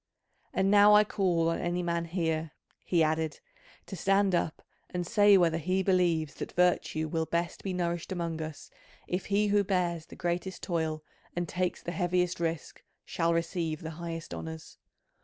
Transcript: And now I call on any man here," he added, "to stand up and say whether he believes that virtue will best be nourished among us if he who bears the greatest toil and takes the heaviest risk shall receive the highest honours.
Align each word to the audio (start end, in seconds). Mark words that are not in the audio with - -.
And 0.51 0.71
now 0.71 0.95
I 0.95 1.03
call 1.03 1.49
on 1.49 1.59
any 1.59 1.83
man 1.83 2.05
here," 2.05 2.53
he 2.83 3.03
added, 3.03 3.39
"to 3.85 3.95
stand 3.95 4.33
up 4.33 4.63
and 4.89 5.05
say 5.05 5.37
whether 5.37 5.59
he 5.59 5.83
believes 5.83 6.33
that 6.41 6.53
virtue 6.53 7.07
will 7.07 7.27
best 7.27 7.61
be 7.63 7.71
nourished 7.71 8.11
among 8.11 8.41
us 8.41 8.71
if 9.07 9.25
he 9.27 9.49
who 9.49 9.63
bears 9.63 10.07
the 10.07 10.15
greatest 10.15 10.63
toil 10.63 11.03
and 11.35 11.47
takes 11.47 11.83
the 11.83 11.91
heaviest 11.91 12.39
risk 12.39 12.81
shall 13.05 13.31
receive 13.31 13.81
the 13.81 13.91
highest 14.01 14.33
honours. 14.33 14.79